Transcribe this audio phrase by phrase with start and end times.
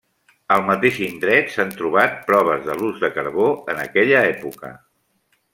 [0.53, 4.77] Al mateix indret s'han trobat proves de l'ús de carbó en aquella època.